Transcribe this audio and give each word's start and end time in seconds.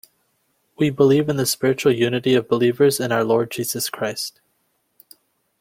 We 0.79 0.89
believe 0.89 1.29
in 1.29 1.35
the 1.37 1.45
spiritual 1.45 1.91
unity 1.91 2.33
of 2.33 2.47
believers 2.47 2.99
in 2.99 3.11
our 3.11 3.23
Lord 3.23 3.51
Jesus 3.51 3.87
Christ. 3.87 4.41